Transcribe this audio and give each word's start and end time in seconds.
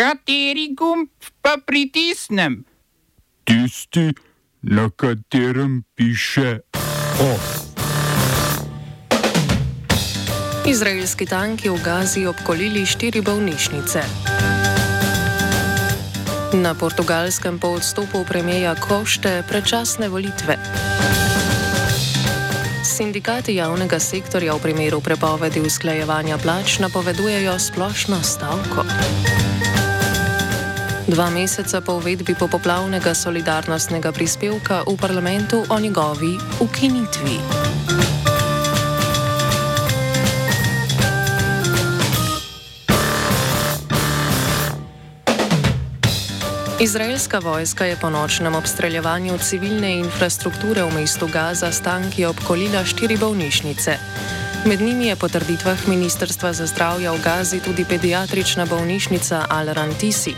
Kateri 0.00 0.72
gumb 0.72 1.12
pa 1.44 1.58
pritisnem? 1.60 2.64
Tisti, 3.44 4.14
na 4.62 4.88
katerem 4.96 5.84
piše 5.94 6.64
OF. 7.20 7.48
Izraelski 10.64 11.26
tanki 11.28 11.68
v 11.68 11.76
Gazi 11.84 12.24
obkolili 12.24 12.86
štiri 12.88 13.20
bolnišnice. 13.20 14.00
Na 16.64 16.72
portugalskem 16.72 17.60
po 17.60 17.76
odstopu 17.76 18.24
premijeja 18.24 18.72
Košte 18.80 19.44
predčasne 19.48 20.08
volitve. 20.08 20.56
Sindikati 22.88 23.60
javnega 23.60 24.00
sektorja 24.00 24.56
v 24.56 24.64
primeru 24.64 25.04
prepovedi 25.04 25.60
usklajevanja 25.60 26.40
plač 26.40 26.80
napovedujejo 26.80 27.58
splošno 27.58 28.16
stavko. 28.24 28.88
Dva 31.10 31.26
meseca 31.26 31.82
po 31.82 31.98
uvedbi 31.98 32.38
popoplavnega 32.38 33.10
solidarnostnega 33.18 34.14
prispevka 34.14 34.86
v 34.86 34.94
parlamentu 34.94 35.58
o 35.66 35.76
njegovi 35.80 36.38
ukinitvi. 36.62 37.36
Izraelska 46.78 47.38
vojska 47.42 47.84
je 47.84 47.96
po 47.98 48.10
nočnem 48.10 48.54
obstreljevanju 48.54 49.38
civilne 49.38 49.98
infrastrukture 49.98 50.86
v 50.86 50.94
mestu 50.94 51.26
Gaza 51.26 51.72
s 51.72 51.82
tanki 51.82 52.24
obkolila 52.24 52.84
štiri 52.86 53.18
bolnišnice. 53.18 53.98
Med 54.66 54.80
njimi 54.80 55.06
je 55.06 55.16
po 55.16 55.28
trditvah 55.28 55.88
Ministrstva 55.88 56.52
za 56.52 56.66
zdravje 56.66 57.10
v 57.10 57.18
Gazi 57.24 57.60
tudi 57.60 57.84
pediatrična 57.84 58.66
bolnišnica 58.66 59.46
Al-Rantisi. 59.50 60.34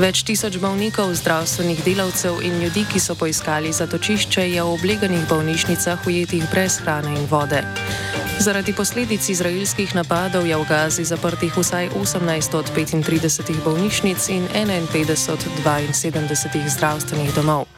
Več 0.00 0.22
tisoč 0.24 0.54
bolnikov, 0.56 1.10
zdravstvenih 1.12 1.82
delavcev 1.84 2.38
in 2.40 2.54
ljudi, 2.62 2.86
ki 2.88 2.96
so 2.96 3.12
poiskali 3.12 3.68
zatočišče, 3.68 4.46
je 4.48 4.62
v 4.64 4.72
obleganih 4.72 5.26
bolnišnicah 5.28 6.06
ujetih 6.08 6.46
brez 6.48 6.78
hrane 6.80 7.12
in 7.18 7.26
vode. 7.28 7.60
Zaradi 8.40 8.72
posledic 8.72 9.28
izraelskih 9.28 9.92
napadov 9.92 10.48
je 10.48 10.56
v 10.56 10.64
Gazi 10.64 11.04
zaprtih 11.04 11.52
vsaj 11.52 11.92
18 11.92 12.56
od 12.56 12.72
35 12.72 13.60
bolnišnic 13.60 14.28
in 14.32 14.48
51 14.56 15.36
od 15.36 15.44
72 15.68 16.64
zdravstvenih 16.64 17.36
domov. 17.36 17.68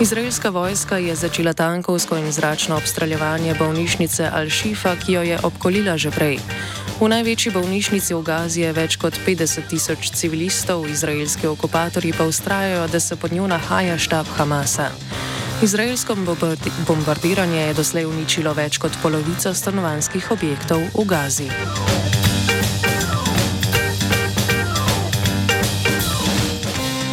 Izraelska 0.00 0.50
vojska 0.50 0.98
je 0.98 1.14
začela 1.16 1.52
tankovsko 1.52 2.16
in 2.16 2.32
zračno 2.32 2.76
obstreljevanje 2.76 3.54
bolnišnice 3.54 4.30
Al-Shifa, 4.34 4.96
ki 5.06 5.12
jo 5.12 5.22
je 5.22 5.38
obkolila 5.42 5.96
že 5.96 6.10
prej. 6.10 6.36
V 7.00 7.08
največji 7.08 7.52
bolnišnici 7.52 8.12
v 8.14 8.20
Gazi 8.20 8.60
je 8.60 8.72
več 8.76 9.00
kot 9.00 9.16
50 9.26 9.64
tisoč 9.72 10.10
civilistov, 10.12 10.84
izraelski 10.84 11.46
okupatorji 11.46 12.12
pa 12.12 12.28
ustrajajo, 12.28 12.88
da 12.92 13.00
se 13.00 13.16
pod 13.16 13.32
njo 13.32 13.46
nahaja 13.46 13.98
štab 13.98 14.26
Hamasa. 14.36 14.90
Izraelsko 15.62 16.16
bombardiranje 16.86 17.60
je 17.60 17.74
doslej 17.74 18.04
uničilo 18.04 18.52
več 18.52 18.76
kot 18.78 18.92
polovico 19.02 19.54
stanovanjskih 19.54 20.30
objektov 20.30 20.80
v 20.92 21.04
Gazi. 21.08 21.48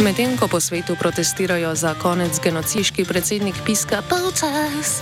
Medtem 0.04 0.36
ko 0.36 0.52
po 0.52 0.60
svetu 0.60 1.00
protestirajo 1.00 1.76
za 1.76 1.96
konec 1.96 2.36
genociški 2.44 3.06
predsednik 3.08 3.56
Piska 3.66 4.04
Paucas, 4.04 5.00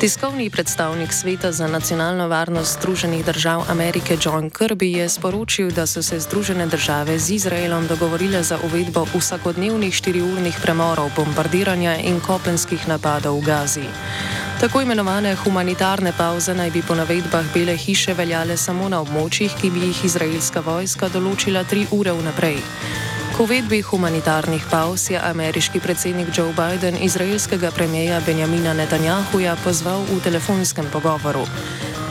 tiskovni 0.00 0.46
predstavnik 0.50 1.12
Sveta 1.12 1.52
za 1.52 1.66
nacionalno 1.66 2.28
varnost 2.28 2.78
Združenih 2.78 3.24
držav 3.24 3.64
Amerike 3.70 4.14
John 4.22 4.50
Kirby 4.50 4.94
je 4.96 5.08
sporočil, 5.08 5.70
da 5.70 5.86
so 5.86 6.02
se 6.02 6.20
Združene 6.20 6.66
države 6.66 7.18
z 7.18 7.30
Izraelom 7.30 7.86
dogovorile 7.86 8.42
za 8.42 8.58
uvedbo 8.64 9.06
vsakodnevnih 9.14 9.94
štiriurnih 9.94 10.54
premorov 10.62 11.10
bombardiranja 11.16 11.96
in 11.96 12.20
kopenskih 12.20 12.88
napadov 12.88 13.42
v 13.42 13.46
Gazi. 13.46 13.88
Tako 14.60 14.80
imenovane 14.80 15.34
humanitarne 15.34 16.12
pauze 16.18 16.54
naj 16.54 16.70
bi 16.70 16.82
po 16.82 16.94
navedbah 16.94 17.44
Bele 17.54 17.76
hiše 17.76 18.14
veljale 18.14 18.56
samo 18.56 18.88
na 18.88 19.02
območjih, 19.02 19.50
ki 19.60 19.70
bi 19.70 19.90
jih 19.90 20.04
izraelska 20.04 20.60
vojska 20.60 21.08
določila 21.08 21.64
tri 21.64 21.86
ure 21.90 22.12
vnaprej. 22.12 22.62
K 23.34 23.42
uvedbi 23.42 23.82
humanitarnih 23.82 24.62
pauz 24.70 25.10
je 25.10 25.18
ameriški 25.18 25.80
predsednik 25.80 26.28
Joe 26.38 26.54
Biden 26.54 26.94
izraelskega 27.02 27.70
premijeja 27.74 28.20
Benjamina 28.26 28.74
Netanjahuja 28.74 29.56
pozval 29.64 30.06
v 30.06 30.20
telefonskem 30.22 30.86
pogovoru. 30.92 31.42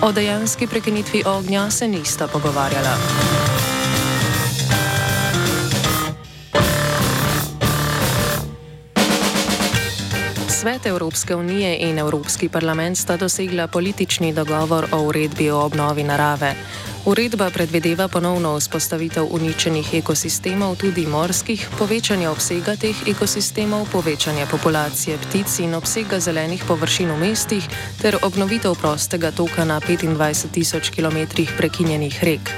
O 0.01 0.11
dejanski 0.11 0.67
prekinitvi 0.67 1.23
ognja 1.25 1.69
se 1.71 1.87
nista 1.87 2.27
pogovarjala. 2.27 2.97
Svet 10.49 10.85
Evropske 10.85 11.35
unije 11.35 11.77
in 11.79 11.99
Evropski 11.99 12.49
parlament 12.49 12.97
sta 12.97 13.17
dosegla 13.17 13.67
politični 13.67 14.33
dogovor 14.33 14.87
o 14.91 15.01
uredbi 15.01 15.51
o 15.51 15.65
obnovi 15.65 16.03
narave. 16.03 16.55
Uredba 17.05 17.49
predvideva 17.49 18.07
ponovno 18.07 18.55
vzpostavitev 18.55 19.27
uničenih 19.31 19.93
ekosistemov, 19.93 20.77
tudi 20.79 21.03
morskih, 21.07 21.67
povečanje 21.77 22.29
obsega 22.29 22.77
teh 22.79 22.95
ekosistemov, 23.07 23.89
povečanje 23.91 24.45
populacije 24.51 25.17
ptic 25.17 25.59
in 25.59 25.75
obsega 25.75 26.19
zelenih 26.19 26.63
površin 26.63 27.11
v 27.11 27.17
mestih 27.19 27.67
ter 28.01 28.15
obnovitev 28.23 28.79
prostega 28.79 29.31
toka 29.31 29.65
na 29.67 29.81
25 29.83 30.47
tisoč 30.51 30.89
km 30.95 31.27
prekinjenih 31.57 32.23
rek. 32.23 32.51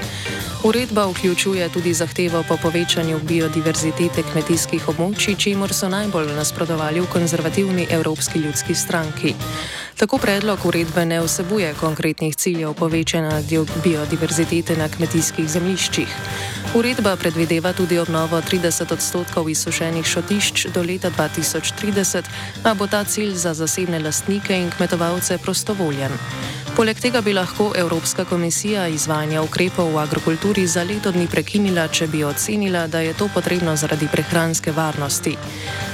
Uredba 0.63 1.05
vključuje 1.05 1.69
tudi 1.69 1.93
zahtevo 1.93 2.43
po 2.47 2.57
povečanju 2.57 3.19
biodiverzitete 3.25 4.23
kmetijskih 4.31 4.87
območij, 4.89 5.35
čemur 5.37 5.73
so 5.73 5.89
najbolj 5.89 6.33
nasprotovali 6.37 7.01
v 7.01 7.09
konzervativni 7.09 7.87
Evropski 7.89 8.39
ljudski 8.39 8.75
stranki. 8.75 9.33
Tako 9.97 10.17
predlog 10.17 10.59
uredbe 10.65 11.05
ne 11.05 11.21
vsebuje 11.21 11.73
konkretnih 11.79 12.35
ciljev 12.35 12.73
povečanja 12.73 13.41
biodiverzitete 13.83 14.75
na 14.77 14.89
kmetijskih 14.89 15.47
zemljiščih. 15.49 16.07
Uredba 16.75 17.15
predvideva 17.15 17.73
tudi 17.73 17.99
obnovo 17.99 18.41
30 18.41 18.93
odstotkov 18.93 19.49
izsušenih 19.49 20.05
šotišč 20.05 20.67
do 20.75 20.83
leta 20.83 21.11
2030, 21.11 22.23
a 22.63 22.73
bo 22.73 22.87
ta 22.87 23.03
cilj 23.03 23.33
za 23.35 23.53
zasebne 23.53 23.99
lastnike 23.99 24.59
in 24.59 24.69
kmetovalce 24.69 25.37
prostovoljen. 25.37 26.11
Poleg 26.75 26.97
tega 26.99 27.21
bi 27.23 27.31
lahko 27.33 27.69
Evropska 27.75 28.25
komisija 28.25 28.87
izvajanje 28.91 29.39
ukrepov 29.39 29.93
v 29.93 29.99
agrokulturi 30.01 30.65
za 30.67 30.83
leto 30.83 31.11
dni 31.11 31.23
prekinila, 31.31 31.87
če 31.87 32.07
bi 32.11 32.23
ocenila, 32.27 32.81
da 32.91 32.99
je 32.99 33.13
to 33.15 33.29
potrebno 33.33 33.75
zaradi 33.79 34.09
prehranske 34.11 34.75
varnosti. 34.75 35.37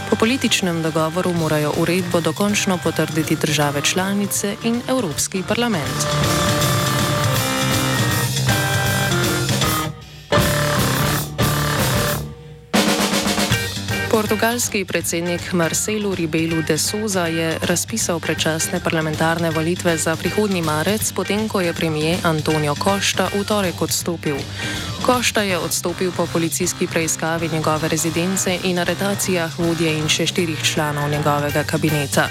Po 0.09 0.15
političnem 0.15 0.81
dogovoru 0.81 1.33
morajo 1.33 1.73
uredbo 1.77 2.21
dokončno 2.21 2.79
potrditi 2.83 3.35
države 3.35 3.81
članice 3.81 4.55
in 4.63 4.81
Evropski 4.89 5.43
parlament. 5.47 6.50
Portugalski 14.21 14.85
predsednik 14.85 15.53
Marcelo 15.53 16.13
Rebelo 16.15 16.61
de 16.61 16.77
Souza 16.77 17.25
je 17.25 17.57
razpisal 17.65 18.19
predčasne 18.19 18.77
parlamentarne 18.77 19.49
volitve 19.49 19.97
za 19.97 20.13
prihodnji 20.15 20.61
marec, 20.61 21.11
potem 21.11 21.49
ko 21.49 21.61
je 21.61 21.73
premijer 21.73 22.19
Antonio 22.23 22.75
Costa 22.77 23.25
v 23.33 23.41
torek 23.41 23.81
odstopil. 23.81 24.37
Costa 25.05 25.41
je 25.41 25.57
odstopil 25.57 26.11
po 26.13 26.27
policijski 26.33 26.87
preiskavi 26.87 27.49
njegove 27.49 27.89
rezidence 27.89 28.59
in 28.63 28.79
aretacijah 28.79 29.59
vodje 29.59 29.97
in 29.97 30.05
še 30.05 30.29
štirih 30.29 30.61
članov 30.63 31.09
njegovega 31.09 31.63
kabineta. 31.63 32.29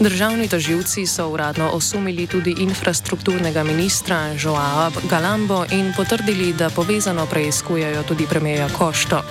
Državni 0.00 0.48
toživci 0.48 1.06
so 1.06 1.28
uradno 1.28 1.70
osumili 1.74 2.26
tudi 2.26 2.54
infrastrukturnega 2.58 3.64
ministra 3.64 4.30
Joao 4.38 4.92
Galambo 5.10 5.64
in 5.70 5.92
potrdili, 5.96 6.52
da 6.52 6.70
povezano 6.70 7.26
preizkujejo 7.26 8.02
tudi 8.02 8.26
premijeja 8.30 8.68
Košto. 8.78 9.22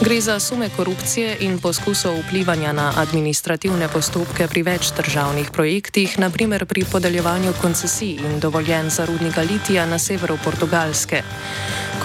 Gre 0.00 0.20
za 0.20 0.40
sume 0.40 0.68
korupcije 0.76 1.36
in 1.40 1.58
poskusov 1.58 2.18
vplivanja 2.28 2.72
na 2.72 2.92
administrativne 2.96 3.88
postopke 3.88 4.44
pri 4.44 4.62
več 4.62 4.90
državnih 4.92 5.48
projektih, 5.50 6.18
naprimer 6.20 6.66
pri 6.68 6.84
podeljevanju 6.84 7.54
koncesij 7.62 8.20
in 8.20 8.36
dovoljen 8.40 8.90
za 8.90 9.06
rudnika 9.08 9.40
litija 9.40 9.86
na 9.86 9.98
severu 9.98 10.36
Portugalske. 10.44 11.22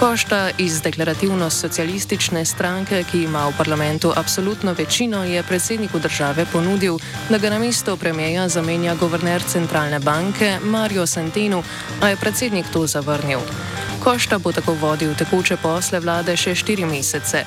Košta 0.02 0.50
iz 0.58 0.80
deklarativno-socialistične 0.82 2.44
stranke, 2.44 3.04
ki 3.10 3.22
ima 3.22 3.46
v 3.48 3.52
parlamentu 3.58 4.12
absolutno 4.16 4.72
večino, 4.72 5.24
je 5.24 5.42
predsedniku 5.42 5.98
države 5.98 6.46
ponudil, 6.52 6.98
da 7.30 7.38
ga 7.38 7.50
na 7.50 7.58
mesto 7.58 7.96
premijeja 7.96 8.48
zamenja 8.48 8.94
guverner 8.94 9.42
centralne 9.42 9.98
banke 9.98 10.58
Mario 10.64 11.06
Centeno, 11.06 11.62
a 12.00 12.08
je 12.08 12.16
predsednik 12.16 12.66
to 12.72 12.86
zavrnil. 12.86 13.38
Košta 14.02 14.38
bo 14.38 14.52
tako 14.52 14.74
vodil 14.74 15.14
tekoče 15.14 15.56
posle 15.62 16.00
vlade 16.00 16.36
še 16.36 16.54
štiri 16.54 16.84
mesece. 16.84 17.44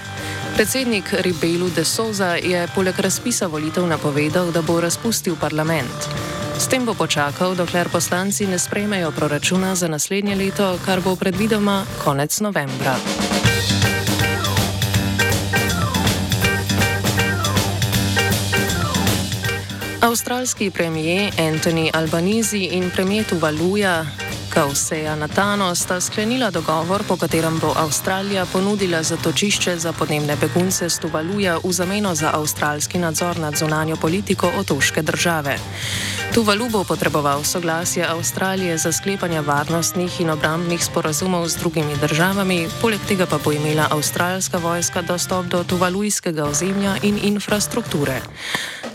Predsednik 0.56 1.13
Ribelu 1.13 1.69
de 1.75 1.84
Souza 1.86 2.36
je 2.36 2.68
poleg 2.75 3.00
razpisa 3.00 3.48
volitev 3.48 3.88
napovedal, 3.88 4.51
da 4.51 4.62
bo 4.62 4.80
razpustil 4.80 5.36
parlament. 5.36 6.35
S 6.57 6.68
tem 6.68 6.86
bo 6.86 6.94
počakal, 6.94 7.56
dokler 7.56 7.90
poslanci 7.92 8.48
ne 8.48 8.60
sprejmejo 8.60 9.12
proračuna 9.12 9.75
za 9.75 9.88
naslednje 9.88 10.36
leto, 10.36 10.80
kar 10.86 11.02
bo 11.02 11.16
predvidoma 11.16 11.86
konec 12.04 12.40
novembra. 12.40 12.96
Avstralski 20.02 20.72
premijer 20.72 21.34
Anthony 21.38 21.90
Albanizi 21.94 22.69
in 22.72 22.92
premijer 22.92 23.25
Tuvaluja 23.25 24.06
Kauseja 24.56 25.16
Natano 25.16 25.75
sta 25.75 26.00
sklenila 26.00 26.48
dogovor, 26.48 27.04
po 27.04 27.18
katerem 27.19 27.60
bo 27.60 27.74
Avstralija 27.75 28.46
ponudila 28.48 29.04
zatočišče 29.04 29.75
za 29.78 29.92
podnebne 29.92 30.38
begunce 30.40 30.88
z 30.90 31.00
Tuvaluja 31.00 31.57
v 31.60 31.72
zameno 31.75 32.16
za 32.16 32.31
avstralski 32.31 32.96
nadzor 32.98 33.40
nad 33.40 33.60
zunanjo 33.60 33.96
politiko 34.00 34.48
otoške 34.60 35.02
države. 35.02 35.60
Tuvalu 36.34 36.69
bo 36.69 36.84
potreboval 36.84 37.44
soglasje 37.44 38.07
Avstralije 38.07 38.78
za 38.78 38.92
sklepanje 38.92 39.42
varnostnih 39.42 40.22
in 40.22 40.30
obrambnih 40.30 40.84
sporazumov 40.84 41.48
z 41.48 41.60
drugimi 41.60 41.98
državami, 42.01 42.68
poleg 42.81 43.00
tega 43.08 43.25
pa 43.25 43.38
bo 43.44 43.51
imela 43.51 43.88
avstralska 43.92 44.58
vojska 44.58 45.01
dostop 45.01 45.46
do 45.46 45.63
tuvalujskega 45.63 46.44
ozemlja 46.44 46.96
in 47.04 47.19
infrastrukture. 47.24 48.22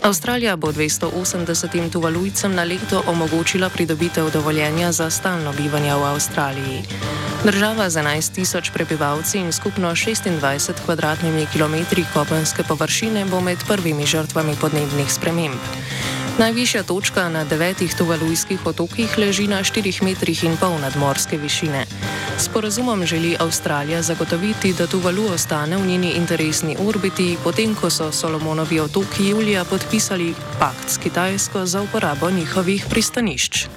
Avstralija 0.01 0.55
bo 0.55 0.71
280 0.71 1.91
tuvalujcem 1.91 2.55
na 2.55 2.63
leto 2.63 3.03
omogočila 3.07 3.69
pridobitev 3.69 4.31
dovoljenja 4.33 4.91
za 4.91 5.09
stalno 5.09 5.53
bivanje 5.53 5.93
v 5.95 6.03
Avstraliji. 6.03 6.81
Država 7.45 7.89
z 7.89 7.99
11 8.01 8.33
tisoč 8.33 8.71
prebivalci 8.73 9.37
in 9.37 9.51
skupno 9.51 9.91
26 9.91 10.71
kvadratnimi 10.85 11.45
kilometri 11.53 12.05
kopenske 12.13 12.63
površine 12.63 13.25
bo 13.25 13.41
med 13.41 13.57
prvimi 13.67 14.05
žrtvami 14.05 14.55
podnebnih 14.61 15.13
sprememb. 15.13 15.61
Najvišja 16.41 16.83
točka 16.89 17.29
na 17.29 17.43
devetih 17.45 17.93
tuvalujskih 17.93 18.65
otokih 18.65 19.17
leži 19.17 19.45
na 19.47 19.61
4,5 19.61 20.01
metrih 20.01 20.43
nadmorske 20.81 21.37
višine. 21.37 21.85
Sporazumom 22.37 23.05
želi 23.05 23.35
Avstralija 23.39 24.01
zagotoviti, 24.01 24.73
da 24.73 24.87
Tuvalu 24.87 25.25
ostane 25.33 25.77
v 25.77 25.85
njeni 25.85 26.11
interesni 26.17 26.75
orbiti, 26.87 27.37
potem 27.43 27.75
ko 27.75 27.89
so 27.89 28.11
Solomonovi 28.11 28.79
otoki 28.79 29.27
julija 29.29 29.65
podpisali 29.65 30.33
pakt 30.59 30.89
s 30.89 30.97
Kitajsko 30.97 31.65
za 31.65 31.81
uporabo 31.81 32.31
njihovih 32.31 32.85
pristanišč. 32.89 33.67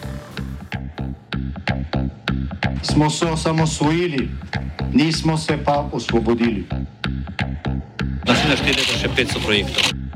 Smo 2.82 3.10
se 3.10 3.26
osamosvojili, 3.26 4.28
nismo 4.92 5.38
se 5.38 5.58
pa 5.64 5.88
osvobodili. 5.92 6.64
Naslednje 8.26 8.56
število 8.56 8.92
je 8.92 8.98
še 8.98 9.08
500 9.08 9.44
projektov 9.44 9.93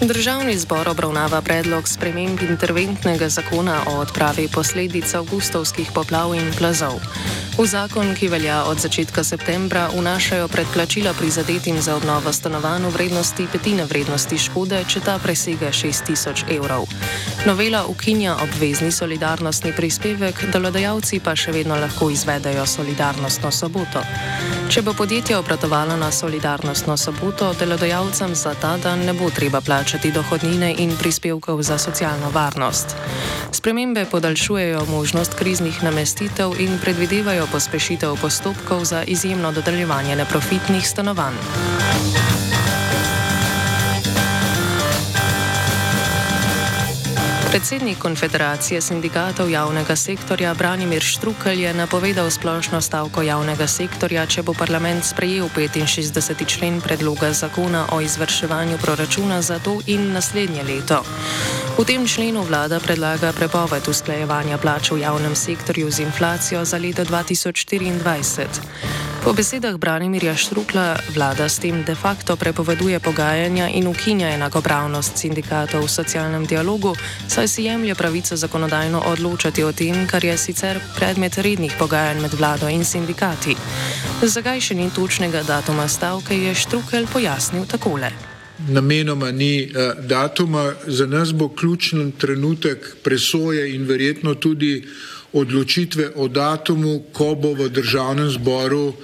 Državni 0.00 0.58
zbor 0.58 0.88
obravnava 0.88 1.40
predlog 1.42 1.88
sprememb 1.88 2.42
interventnega 2.42 3.28
zakona 3.28 3.80
o 3.86 3.96
odpravi 3.98 4.48
posledic 4.48 5.14
avgustovskih 5.14 5.90
poplav 5.94 6.34
in 6.34 6.52
plazov. 6.58 7.00
V 7.58 7.66
zakon, 7.66 8.14
ki 8.14 8.28
velja 8.28 8.62
od 8.70 8.78
začetka 8.78 9.24
septembra, 9.24 9.88
vnašajo 9.94 10.48
predplačila 10.48 11.12
prizadetim 11.18 11.80
za 11.82 11.96
obnovo 11.96 12.32
stanovanj 12.32 12.86
v 12.86 12.92
vrednosti 12.94 13.46
petine 13.52 13.84
vrednosti 13.84 14.38
škode, 14.38 14.84
če 14.86 15.00
ta 15.00 15.18
presega 15.18 15.74
6000 15.74 16.46
evrov. 16.56 16.86
Novela 17.46 17.82
ukinja 17.86 18.36
obvezni 18.42 18.92
solidarnostni 18.92 19.74
prispevek, 19.74 20.46
delodajalci 20.52 21.18
pa 21.18 21.34
še 21.34 21.52
vedno 21.52 21.74
lahko 21.74 22.10
izvedejo 22.14 22.66
solidarnostno 22.66 23.50
soboto. 23.50 24.06
Če 24.68 24.82
bo 24.84 24.92
podjetje 24.92 25.32
obratovalo 25.38 25.96
na 25.96 26.10
solidarnostno 26.12 26.96
soboto, 26.96 27.54
delodajalcem 27.56 28.34
za 28.36 28.52
ta 28.54 28.74
dan 28.76 29.00
ne 29.00 29.14
bo 29.16 29.30
treba 29.32 29.62
plačati 29.64 30.12
dohodnine 30.12 30.74
in 30.84 30.92
prispevkov 30.92 31.62
za 31.62 31.78
socialno 31.78 32.28
varnost. 32.30 32.92
Spremembe 33.52 34.04
podaljšujejo 34.10 34.84
možnost 34.90 35.34
kriznih 35.40 35.82
namestitev 35.82 36.60
in 36.60 36.76
predvidevajo 36.84 37.48
pospešitev 37.52 38.20
postopkov 38.20 38.84
za 38.84 39.02
izjemno 39.08 39.52
dodeljevanje 39.52 40.16
neprofitnih 40.16 40.88
stanovanj. 40.88 41.40
Predsednik 47.58 47.98
Konfederacije 47.98 48.80
sindikatov 48.80 49.50
javnega 49.50 49.96
sektorja 49.96 50.54
Branimir 50.54 51.02
Štrukelj 51.02 51.62
je 51.62 51.72
napovedal 51.74 52.30
splošno 52.30 52.78
stavko 52.80 53.22
javnega 53.26 53.66
sektorja, 53.66 54.26
če 54.30 54.44
bo 54.46 54.54
parlament 54.54 55.02
sprejel 55.02 55.50
65. 55.50 56.46
člen 56.46 56.78
predloga 56.80 57.32
zakona 57.32 57.82
o 57.90 57.98
izvrševanju 58.00 58.78
proračuna 58.78 59.42
za 59.42 59.58
to 59.58 59.80
in 59.86 60.12
naslednje 60.12 60.62
leto. 60.62 61.02
V 61.78 61.82
tem 61.82 62.06
členu 62.06 62.46
vlada 62.46 62.78
predlaga 62.78 63.34
prepoved 63.34 63.88
usklajevanja 63.88 64.58
plač 64.62 64.94
v 64.94 65.02
javnem 65.02 65.34
sektorju 65.34 65.90
z 65.90 66.06
inflacijo 66.06 66.64
za 66.64 66.78
leto 66.78 67.02
2024. 67.02 69.07
Po 69.28 69.36
besedah 69.36 69.76
Branimirja 69.76 70.32
Štrukla 70.32 70.96
vlada 71.12 71.52
s 71.52 71.60
tem 71.60 71.84
de 71.84 71.92
facto 71.92 72.32
prepoveduje 72.32 72.96
pogajanja 72.96 73.68
in 73.68 73.84
ukinja 73.84 74.32
enakopravnost 74.32 75.20
sindikatov 75.20 75.84
v 75.84 75.92
socialnem 75.92 76.48
dialogu, 76.48 76.96
saj 77.28 77.44
si 77.44 77.68
jemlje 77.68 77.92
pravico 77.92 78.40
zakonodajno 78.40 79.04
odločati 79.04 79.60
o 79.60 79.72
tem, 79.76 80.08
kar 80.08 80.24
je 80.24 80.32
sicer 80.32 80.80
predmet 80.96 81.36
rednih 81.36 81.76
pogajanj 81.76 82.24
med 82.24 82.32
vlado 82.40 82.72
in 82.72 82.88
sindikati. 82.88 83.52
Zakaj 84.24 84.64
še 84.64 84.74
ni 84.80 84.88
točnega 84.88 85.44
datuma 85.44 85.84
stavke, 85.84 86.32
je 86.32 86.56
Štrukel 86.56 87.04
pojasnil 87.12 87.68
takole 87.68 88.08
namenoma 88.68 89.30
ni 89.30 89.70
uh, 89.70 90.04
datuma. 90.04 90.72
Za 90.86 91.06
nas 91.06 91.32
bo 91.34 91.48
ključen 91.48 92.12
trenutek 92.12 92.96
presoje 93.02 93.74
in 93.74 93.84
verjetno 93.84 94.34
tudi 94.34 94.84
odločitve 95.32 96.12
o 96.16 96.28
datumu, 96.28 97.10
ko 97.12 97.34
bo 97.34 97.52
v 97.54 97.68
državnem 97.68 98.30
zboru 98.30 98.88
uh, 98.88 98.96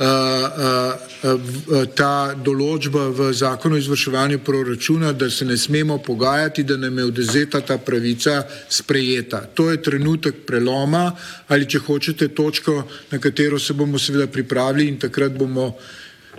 uh, 0.00 1.86
ta 1.94 2.34
določba 2.34 3.08
v 3.14 3.30
zakonu 3.32 3.76
o 3.76 3.78
izvrševanju 3.78 4.38
proračuna, 4.44 5.12
da 5.12 5.30
se 5.30 5.44
ne 5.44 5.56
smemo 5.56 5.98
pogajati, 5.98 6.64
da 6.64 6.76
nam 6.76 6.98
je 6.98 7.04
odezeta 7.04 7.60
ta 7.60 7.78
pravica 7.78 8.42
sprejeta. 8.68 9.46
To 9.54 9.70
je 9.70 9.82
trenutek 9.82 10.44
preloma 10.46 11.12
ali 11.48 11.66
če 11.66 11.78
hočete 11.78 12.28
točko, 12.28 12.82
na 13.10 13.18
katero 13.18 13.58
se 13.58 13.74
bomo 13.74 13.98
seveda 13.98 14.26
pripravili 14.26 14.88
in 14.88 14.98
takrat 14.98 15.32
bomo 15.32 15.74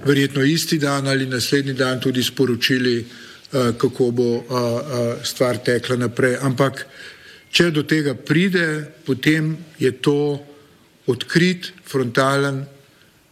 verjetno 0.06 0.44
isti 0.44 0.78
dan 0.78 1.08
ali 1.08 1.26
naslednji 1.26 1.74
dan 1.74 2.00
tudi 2.00 2.24
sporočili, 2.24 3.00
eh, 3.00 3.72
kako 3.78 4.12
bo 4.12 4.36
eh, 4.36 4.42
eh, 4.42 5.16
stvar 5.24 5.58
tekla 5.58 5.96
naprej. 5.96 6.38
Ampak, 6.42 6.86
če 7.52 7.72
do 7.72 7.84
tega 7.84 8.14
pride, 8.14 8.88
potem 9.06 9.58
je 9.80 9.92
to 9.92 10.40
odkrit, 11.10 11.72
frontalen 11.86 12.66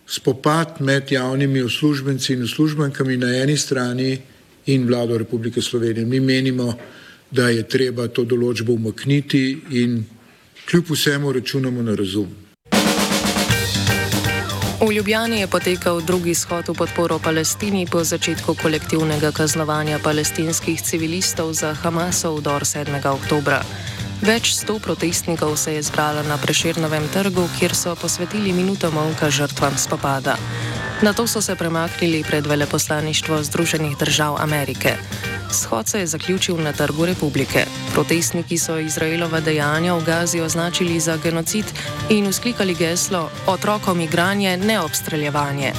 spopad 0.07 0.81
med 0.81 1.11
javnimi 1.11 1.61
uslužbenci 1.61 2.33
in 2.33 2.43
uslužbenkami 2.43 3.17
na 3.17 3.33
eni 3.43 3.57
strani 3.57 4.17
in 4.65 4.87
vlado 4.87 5.17
Republike 5.17 5.61
Slovenije. 5.61 6.05
Mi 6.05 6.19
menimo, 6.19 6.73
da 7.31 7.49
je 7.49 7.63
treba 7.67 8.07
to 8.07 8.23
določbo 8.23 8.73
umakniti 8.73 9.57
in 9.69 10.03
kljub 10.69 10.91
vsemu 10.91 11.31
računamo 11.31 11.81
na 11.81 11.95
razum. 11.95 12.27
V 14.77 14.93
Ljubljani 14.93 15.39
je 15.39 15.47
potekal 15.47 16.01
drugi 16.05 16.33
shod 16.37 16.69
v 16.69 16.73
podporo 16.77 17.19
Palestini 17.19 17.87
po 17.91 18.03
začetku 18.03 18.55
kolektivnega 18.61 19.31
kaznovanja 19.31 19.99
palestinskih 19.99 20.81
civilistov 20.81 21.53
za 21.53 21.73
Hamasov 21.73 22.37
vdor 22.39 22.61
7. 22.61 22.93
oktobra. 23.09 23.63
Več 24.17 24.55
sto 24.57 24.79
protestnikov 24.81 25.53
se 25.61 25.75
je 25.77 25.81
zbralo 25.85 26.23
na 26.25 26.37
Preširnovem 26.41 27.05
trgu, 27.13 27.43
kjer 27.59 27.75
so 27.77 27.93
posvetili 27.95 28.49
minuto 28.49 28.89
molka 28.91 29.29
žrtvam 29.29 29.77
spopada. 29.77 30.37
Na 31.01 31.13
to 31.13 31.27
so 31.27 31.41
se 31.41 31.55
premaknili 31.55 32.23
pred 32.25 32.47
veleposlaništvo 32.47 33.43
Združenih 33.43 33.97
držav 33.97 34.41
Amerike. 34.41 34.97
Shod 35.51 35.87
se 35.87 35.99
je 35.99 36.07
zaključil 36.07 36.57
na 36.57 36.73
Trgu 36.73 37.05
republike. 37.05 37.65
Protestniki 37.93 38.57
so 38.57 38.79
Izraelova 38.81 39.39
dejanja 39.39 39.93
v 39.93 40.03
Gazi 40.03 40.41
označili 40.41 40.99
za 40.99 41.17
genocid 41.17 41.65
in 42.09 42.27
usklikali 42.27 42.75
geslo: 42.75 43.29
Otrokom 43.47 44.01
igranje, 44.01 44.57
ne 44.57 44.81
obstreljevanje. 44.81 45.73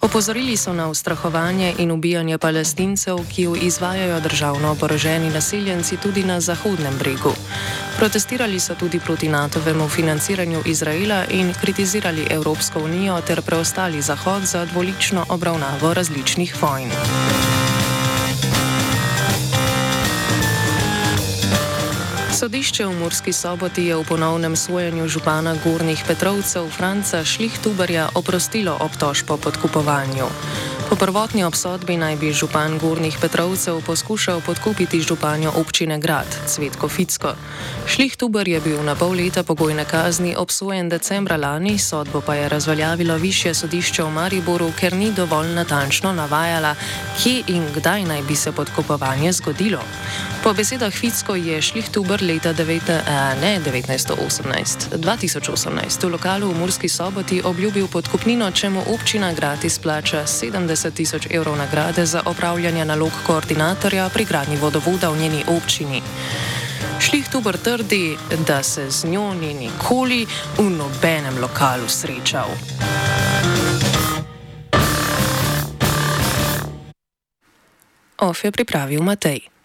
Opozorili 0.00 0.56
so 0.56 0.72
na 0.72 0.88
ustrahovanje 0.88 1.74
in 1.78 1.90
ubijanje 1.90 2.38
palestincev, 2.38 3.18
ki 3.34 3.42
jo 3.42 3.54
izvajajo 3.54 4.20
državno 4.20 4.70
oboroženi 4.70 5.30
naseljenci 5.30 5.96
tudi 5.96 6.24
na 6.24 6.40
Zahodnem 6.40 6.98
bregu. 6.98 7.32
Protestirali 7.96 8.60
so 8.60 8.74
tudi 8.74 9.00
proti 9.00 9.28
NATO-vemu 9.28 9.88
financiranju 9.88 10.62
Izraela 10.64 11.24
in 11.30 11.54
kritizirali 11.60 12.26
Evropsko 12.30 12.80
unijo 12.80 13.20
ter 13.20 13.42
preostali 13.42 14.02
Zahod 14.02 14.42
za 14.42 14.64
dvolično 14.64 15.26
obravnavo 15.28 15.94
različnih 15.94 16.62
vojn. 16.62 16.90
Sodišče 22.40 22.88
v 22.88 23.04
Murski 23.04 23.32
soboti 23.36 23.92
je 23.92 24.00
v 24.00 24.04
ponovnem 24.08 24.56
sojenju 24.56 25.04
župana 25.12 25.60
Gornih 25.60 26.00
Petrovcev 26.08 26.72
Franca 26.72 27.20
Šlihtuberja 27.20 28.16
oprostilo 28.16 28.72
obtožb 28.80 29.28
po 29.28 29.36
podkupovanju. 29.36 30.24
Po 30.88 30.96
prvotni 30.96 31.44
obsodbi 31.44 32.00
naj 32.00 32.16
bi 32.16 32.32
župan 32.32 32.80
Gornih 32.80 33.12
Petrovcev 33.20 33.84
poskušal 33.84 34.40
podkupiti 34.40 35.04
županjo 35.04 35.52
občine 35.54 36.00
Grad, 36.00 36.26
Cvetko 36.48 36.88
Ficko. 36.88 37.36
Šlihtuber 37.86 38.48
je 38.48 38.60
bil 38.60 38.80
na 38.88 38.96
pol 38.96 39.20
leta 39.20 39.44
pogojne 39.44 39.84
kazni 39.84 40.32
obsojen 40.32 40.88
decembra 40.88 41.36
lani, 41.36 41.78
sodbo 41.78 42.24
pa 42.24 42.34
je 42.34 42.48
razveljavilo 42.48 43.20
više 43.20 43.54
sodišče 43.54 44.02
v 44.02 44.10
Mariboru, 44.10 44.72
ker 44.80 44.96
ni 44.96 45.12
dovolj 45.12 45.52
natančno 45.52 46.12
navajala, 46.12 46.74
kje 47.20 47.42
in 47.52 47.68
kdaj 47.76 48.04
naj 48.04 48.22
bi 48.22 48.36
se 48.36 48.52
podkupovanje 48.52 49.32
zgodilo. 49.32 49.84
Po 50.50 50.54
besedah 50.54 50.90
Ficko 50.90 51.38
je 51.38 51.62
Šlihtuber 51.62 52.22
leta 52.22 52.50
9, 52.52 52.90
eh, 52.90 53.02
ne, 53.40 53.60
1918, 53.62 54.98
2018 54.98 56.02
v 56.02 56.10
lokalu 56.10 56.50
v 56.50 56.58
Murski 56.58 56.88
soboti 56.90 57.38
obljubil 57.38 57.86
podkupnino, 57.86 58.50
če 58.50 58.70
mu 58.74 58.82
občina 58.90 59.30
Grad 59.32 59.62
izplača 59.64 60.26
70 60.26 60.90
30 60.90 60.90
tisoč 60.90 61.26
evrov 61.30 61.54
nagrade 61.54 62.02
za 62.06 62.22
opravljanje 62.26 62.84
nalog 62.84 63.12
koordinatorja 63.26 64.08
pri 64.10 64.24
gradnji 64.24 64.56
vodovoda 64.56 65.10
v 65.14 65.22
njeni 65.22 65.44
občini. 65.46 66.02
Šlihtuber 66.98 67.54
trdi, 67.56 68.18
da 68.46 68.62
se 68.62 68.90
z 68.90 69.06
njo 69.06 69.30
ni 69.34 69.54
nikoli 69.54 70.26
v 70.58 70.66
nobenem 70.66 71.38
lokalu 71.38 71.86
srečal. 71.86 72.50
Of 78.18 78.44
je 78.44 78.50
pripravil 78.50 79.02
Matej. 79.02 79.59